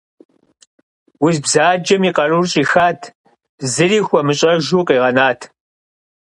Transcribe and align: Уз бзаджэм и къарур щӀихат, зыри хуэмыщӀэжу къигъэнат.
Уз 1.25 1.35
бзаджэм 1.43 2.01
и 2.09 2.11
къарур 2.15 2.45
щӀихат, 2.51 3.01
зыри 3.73 3.99
хуэмыщӀэжу 4.07 4.81
къигъэнат. 4.87 5.39